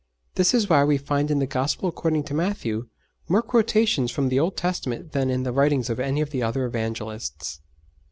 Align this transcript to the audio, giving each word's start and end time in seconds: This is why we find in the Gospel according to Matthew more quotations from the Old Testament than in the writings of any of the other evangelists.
This 0.33 0.55
is 0.55 0.67
why 0.67 0.83
we 0.83 0.97
find 0.97 1.29
in 1.29 1.37
the 1.37 1.45
Gospel 1.45 1.87
according 1.87 2.23
to 2.23 2.33
Matthew 2.33 2.87
more 3.29 3.43
quotations 3.43 4.09
from 4.09 4.29
the 4.29 4.39
Old 4.39 4.57
Testament 4.57 5.11
than 5.11 5.29
in 5.29 5.43
the 5.43 5.51
writings 5.51 5.91
of 5.91 5.99
any 5.99 6.21
of 6.21 6.31
the 6.31 6.41
other 6.41 6.65
evangelists. 6.65 7.59